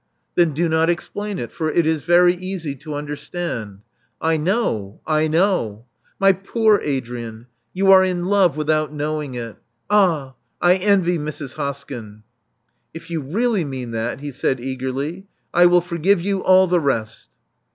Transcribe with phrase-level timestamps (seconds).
[0.33, 3.81] Then do not explain it; for it is very easy to under stand.
[4.19, 4.99] I know.
[5.05, 5.85] I know.
[6.19, 9.57] My poor Adrian: you are in love without knowing it.
[9.91, 10.33] Ah!
[10.59, 11.53] I envy Mrs.
[11.53, 12.23] Hoskyn."
[12.95, 17.29] If you really mean that," he said eagerly, "I will forgive you all the rest."